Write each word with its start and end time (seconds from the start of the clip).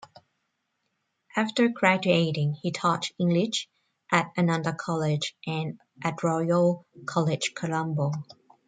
After 1.35 1.67
graduating 1.67 2.53
he 2.55 2.71
taught 2.71 3.11
English 3.19 3.69
at 4.11 4.31
Ananda 4.35 4.73
College 4.73 5.35
and 5.45 5.77
at 6.03 6.23
Royal 6.23 6.87
College, 7.05 7.53
Colombo. 7.53 8.11